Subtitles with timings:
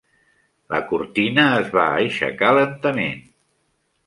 [0.75, 3.23] La cortina es va aixecar lentament.